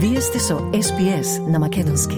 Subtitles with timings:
[0.00, 2.16] Вие сте со SPS на Македонски.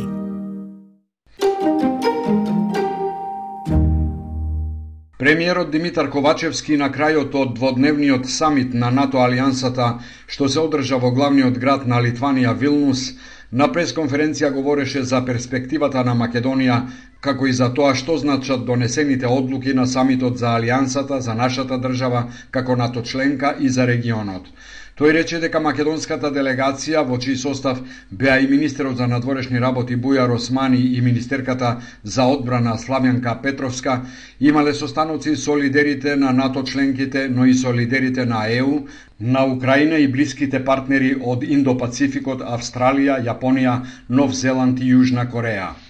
[5.19, 9.87] Премиерот Димитар Ковачевски на крајот од дводневниот самит на НАТО Алијансата,
[10.27, 13.15] што се одржа во главниот град на Литванија Вилнус,
[13.53, 16.83] на пресконференција говореше за перспективата на Македонија,
[17.21, 22.27] како и за тоа што значат донесените одлуки на самитот за Алијансата за нашата држава
[22.51, 24.53] како НАТО членка и за регионот.
[25.01, 27.79] Тој рече дека македонската делегација, во чиј состав
[28.23, 31.71] беа и министерот за надворешни работи Бујар Османи и министерката
[32.05, 33.97] за одбрана Славјанка Петровска,
[34.41, 38.85] имале состаноци со лидерите на НАТО членките, но и со лидерите на ЕУ,
[39.21, 43.81] на Украина и блиските партнери од Индо-Пацификот, Австралија, Јапонија,
[44.11, 45.90] Нов Зеланд и Јужна Кореја.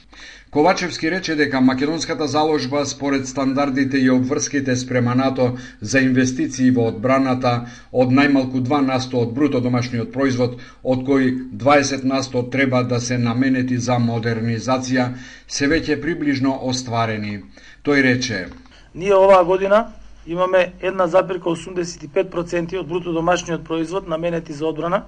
[0.51, 7.53] Ковачевски рече дека македонската заложба според стандардите и обврските спрема НАТО за инвестиции во одбраната
[7.93, 13.19] од најмалку 2 насто од бруто домашниот производ, од кои 20 насто треба да се
[13.19, 15.07] наменети за модернизација,
[15.47, 17.45] се веќе приближно остварени.
[17.87, 18.49] Тој рече:
[18.95, 19.93] Ние оваа година
[20.27, 25.05] имаме 1,85% од бруто домашниот производ наменети за одбрана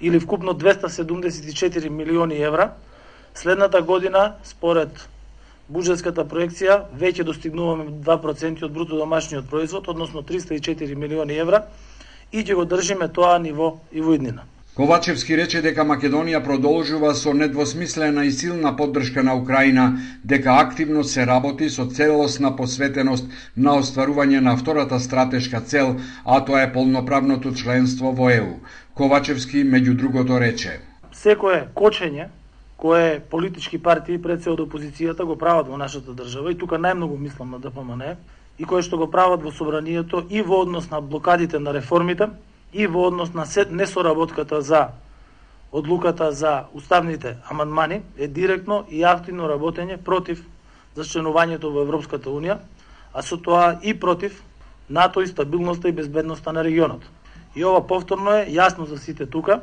[0.00, 2.74] или вкупно 274 милиони евра,
[3.34, 5.08] Следната година, според
[5.72, 11.64] буџетската проекција, веќе достигнуваме 2% од бруто домашниот производ, односно 304 милиони евра,
[12.32, 14.44] и ќе го држиме тоа ниво и во иднина.
[14.72, 21.26] Ковачевски рече дека Македонија продолжува со недвосмислена и силна поддршка на Украина, дека активно се
[21.26, 28.12] работи со целосна посветеност на остварување на втората стратешка цел, а тоа е полноправното членство
[28.12, 28.54] во ЕУ.
[28.94, 30.80] Ковачевски меѓу другото рече:
[31.12, 32.28] Секое кочење
[32.82, 37.14] кое политички партии пред се од опозицијата го прават во нашата држава и тука најмногу
[37.14, 38.16] мислам на ДПМН
[38.58, 42.26] и кои што го прават во собранието и во однос на блокадите на реформите
[42.72, 44.88] и во однос на несоработката за
[45.70, 50.42] одлуката за уставните амандмани е директно и активно работење против
[50.96, 52.58] зачленувањето во Европската Унија,
[53.14, 54.42] а со тоа и против
[54.90, 57.06] НАТО и стабилноста и безбедноста на регионот.
[57.54, 59.62] И ова повторно е јасно за сите тука,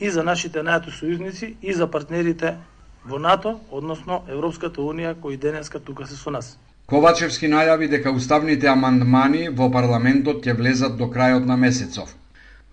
[0.00, 2.56] и за нашите најато сојузници и за партнерите
[3.04, 6.58] во НАТО, односно Европската Унија, кои денеска тука се со нас.
[6.90, 12.16] Ковачевски најави дека уставните амандмани во парламентот ќе влезат до крајот на месецов.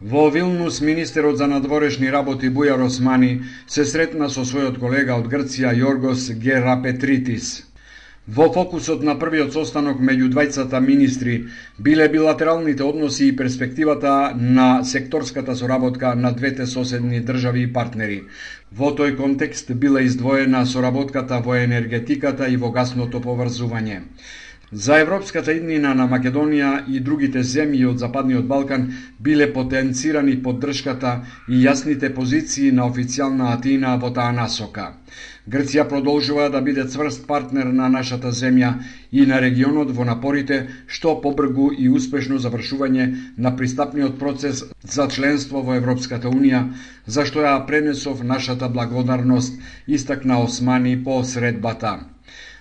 [0.02, 5.74] Во Вилнус, министерот за надворешни работи Бујар Османи се сретна со својот колега од Грција
[5.74, 7.67] Јоргос Герапетритис.
[8.28, 11.36] Во фокусот на првиот состанок меѓу двајцата министри
[11.80, 18.18] биле билатералните односи и перспективата на секторската соработка на двете соседни држави и партнери.
[18.72, 24.02] Во тој контекст била издвоена соработката во енергетиката и во гасното поврзување.
[24.72, 28.82] За европската иднина на Македонија и другите земји од Западниот Балкан
[29.24, 31.14] биле потенцирани поддршката
[31.48, 34.88] и јасните позиции на официјална Атина во таа насока.
[35.48, 38.74] Грција продолжува да биде цврст партнер на нашата земја
[39.12, 43.08] и на регионот во напорите што побргу и успешно завршување
[43.38, 46.62] на пристапниот процес за членство во Европската Унија,
[47.08, 49.56] за што ја пренесов нашата благодарност,
[49.88, 52.00] истакна Османи по средбата.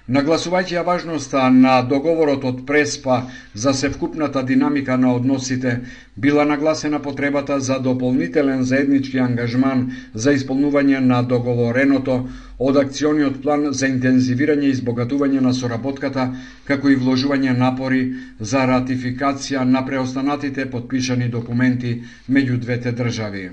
[0.06, 3.16] Нагласувајќи ја важноста на договорот од Преспа
[3.54, 5.72] за севкупната динамика на односите,
[6.16, 9.82] била нагласена потребата за дополнителен заеднички ангажман
[10.14, 12.20] за исполнување на договореното
[12.58, 16.30] од акциониот план за интензивирање и избогатување на соработката,
[16.70, 18.02] како и вложување напори
[18.38, 21.96] за ратификација на преостанатите подпишани документи
[22.30, 23.48] меѓу двете држави.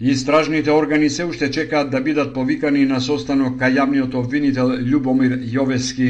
[0.00, 6.08] Истражните органи се уште чекаат да бидат повикани на состанок кај јавниот обвинител Љубомир Јовески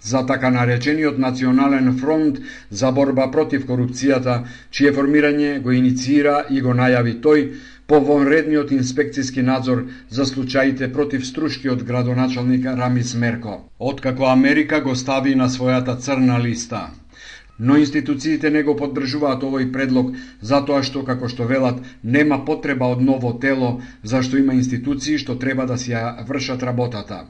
[0.00, 2.38] за така наречениот Национален фронт
[2.70, 7.46] за борба против корупцијата, чие формирање го инициира и го најави тој
[7.86, 15.34] по вонредниот инспекцијски надзор за случаите против струшкиот градоначалник Рамис Мерко, откако Америка го стави
[15.34, 16.90] на својата црна листа
[17.58, 23.02] но институциите не го поддржуваат овој предлог затоа што, како што велат, нема потреба од
[23.02, 27.24] ново тело, зашто има институции што треба да си ја вршат работата.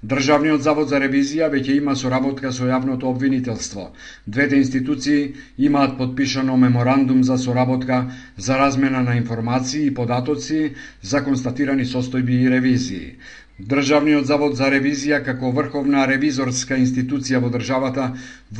[0.00, 3.90] Државниот завод за ревизија веќе има соработка со јавното обвинителство.
[4.26, 7.98] Двете институции имаат подпишано меморандум за соработка
[8.36, 13.16] за размена на информации и податоци за констатирани состојби и ревизии.
[13.60, 18.06] Државниот завод за ревизија како врховна ревизорска институција во државата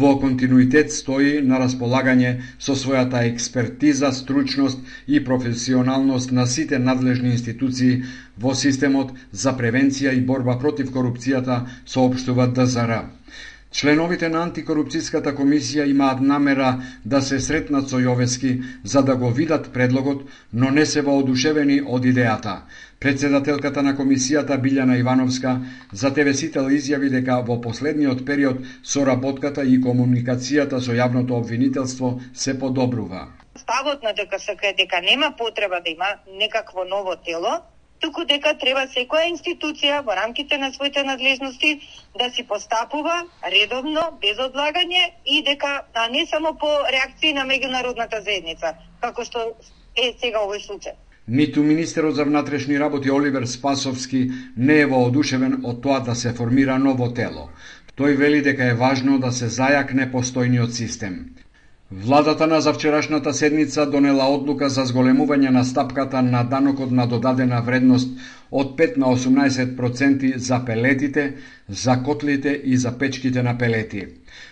[0.00, 2.32] во континуитет стои на располагање
[2.66, 8.02] со својата експертиза, стручност и професионалност на сите надлежни институции
[8.36, 12.94] во системот за превенција и борба против корупцијата, соопштува ДЗР.
[13.70, 16.70] Членовите на антикорупцијската комисија имаат намера
[17.04, 18.50] да се сретнат со Јовески
[18.84, 22.56] за да го видат предлогот, но не се воодушевени од идејата.
[23.00, 25.54] Председателката на комисијата Билјана Ивановска
[25.92, 32.58] за ТВ Сител изјави дека во последниот период соработката и комуникацијата со јавното обвинителство се
[32.58, 33.28] подобрува.
[33.56, 36.10] Ставот на ДКСК е дека нема потреба да има
[36.42, 37.62] некакво ново тело,
[38.00, 41.80] туку дека треба секоја институција во рамките на своите надлежности
[42.18, 43.16] да си постапува
[43.56, 49.46] редовно, без одлагање и дека а не само по реакции на меѓународната заедница, како што
[49.96, 50.96] е сега овој случај.
[51.28, 56.78] Ниту министерот за внатрешни работи Оливер Спасовски не е воодушевен од тоа да се формира
[56.78, 57.50] ново тело.
[57.96, 61.36] Тој вели дека е важно да се зајакне постојниот систем.
[61.92, 68.12] Владата на завчерашната седница донела одлука за зголемување на стапката на данокот на додадена вредност
[68.50, 71.24] од 5 на 18% за пелетите,
[71.68, 74.04] за котлите и за печките на пелети.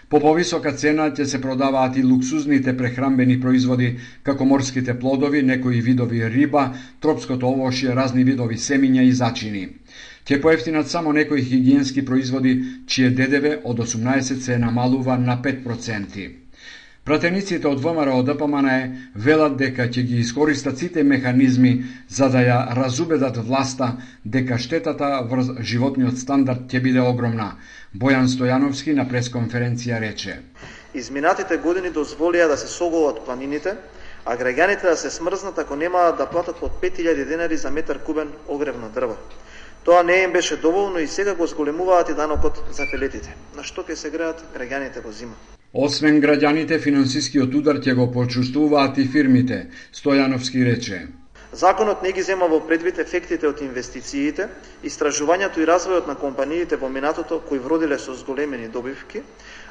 [0.09, 3.93] По повисока цена ќе се продаваат и луксузните прехрамбени производи,
[4.23, 9.65] како морските плодови, некои видови риба, тропското овошје, разни видови семиња и зачини.
[10.27, 16.48] Ќе поевтинат само некои хигиенски производи, чие ДДВ од 18 се намалува на 5%.
[17.09, 18.67] Пратениците од ВМРО ДПМН
[19.27, 21.71] велат дека ќе ги искористат сите механизми
[22.17, 23.89] за да ја разубедат власта
[24.35, 27.49] дека штетата врз животниот стандард ќе биде огромна.
[27.97, 30.37] Бојан Стојановски на пресконференција рече.
[30.93, 33.79] Изминатите години дозволија да се соголат планините,
[34.27, 38.37] а граѓаните да се смрзнат ако немаат да платат од 5000 денари за метар кубен
[38.49, 39.17] огрев на.
[39.85, 43.33] Тоа не им беше доволно и сега го зголемуваат и данокот за пелетите.
[43.57, 45.58] На што ќе се греат граѓаните во зима?
[45.77, 51.01] Освен граѓаните, финансискиот удар ќе го почувствуваат и фирмите, Стојановски рече.
[51.53, 54.49] Законот не ги зема во предвид ефектите од инвестициите,
[54.83, 59.21] истражувањето и развојот на компаниите во минатото кои вродиле со зголемени добивки,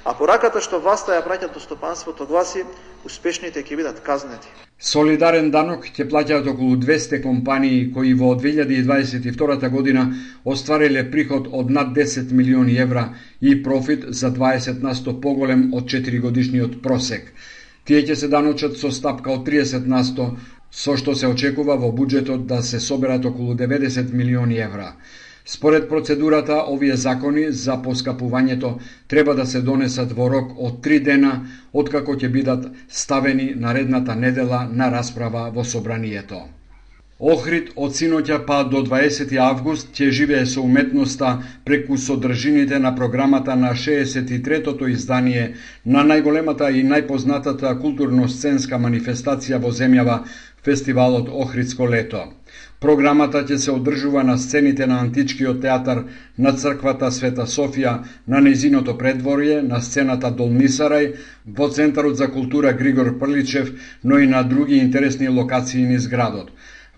[0.07, 2.61] а пораката што власта ја праќа до стопанството гласи
[3.07, 4.47] успешните ќе бидат казнети.
[4.89, 10.05] Солидарен данок ќе плаќаат околу 200 компании кои во 2022 година
[10.45, 13.05] оствариле приход од над 10 милиони евра
[13.41, 17.33] и профит за 20 на 100 поголем од 4 годишниот просек.
[17.83, 20.31] Тие ќе се даночат со стапка од 30 на 100,
[20.71, 24.93] со што се очекува во буџетот да се соберат околу 90 милиони евра.
[25.49, 28.71] Според процедурата, овие закони за поскапувањето
[29.07, 31.29] треба да се донесат во рок од три дена,
[31.73, 36.41] откако ќе бидат ставени наредната недела на расправа во собранието.
[37.33, 41.29] Охрид од синоќа па до 20 август ќе живее со уметноста
[41.65, 45.53] преку содржините на програмата на 63-тото издание
[45.85, 50.19] на најголемата и најпознатата културно-сценска манифестација во земјава,
[50.67, 52.25] фестивалот Охридско лето.
[52.79, 56.03] Програмата ќе се одржува на сцените на Античкиот театар
[56.37, 57.93] на црквата Света Софија,
[58.27, 61.07] на незиното предворје, на сцената Долнисарај,
[61.57, 63.71] во Центарот за култура Григор Прличев,
[64.03, 66.51] но и на други интересни локации низ градот.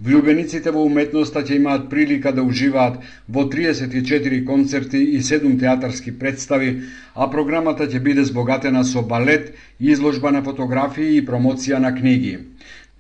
[0.04, 3.00] Влюбениците во уметноста ќе имаат прилика да уживаат
[3.30, 6.70] во 34 концерти и 7 театарски представи,
[7.16, 12.38] а програмата ќе биде збогатена со балет, изложба на фотографии и промоција на книги.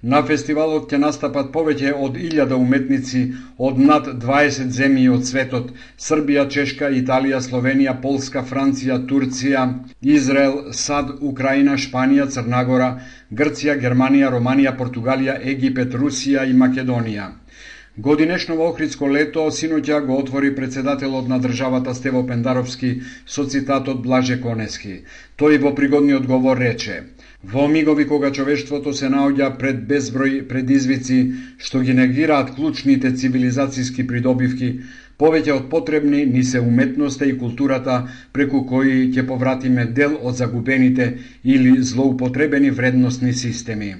[0.01, 3.24] На фестивалот ќе настапат повеќе од 1000 уметници
[3.69, 5.74] од над 20 земји од светот–
[6.06, 9.66] Србија, Чешка, Италија, Словенија, Полска, Франција, Турција,
[10.16, 12.90] Израел, САД, Украина, Шпанија, Црнагора,
[13.42, 17.28] Грција, Германија, Романија, Португалија, Египет, Русија и Македонија.
[17.97, 25.02] Годинешново Охридско лето синоќа го отвори председателот на државата Стево Пендаровски со цитатот Блаже Конески.
[25.35, 27.02] Тој во пригодниот говор рече–
[27.44, 31.19] Во мигови кога човештвото се наоѓа пред безброј предизвици
[31.58, 34.72] што ги негираат клучните цивилизацијски придобивки,
[35.16, 38.02] повеќе од потребни ни се уметноста и културата
[38.36, 41.08] преку кои ќе повратиме дел од загубените
[41.44, 43.96] или злоупотребени вредностни системи.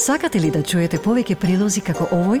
[0.00, 2.40] Сакате ли да чуете повеќе прилози како овој?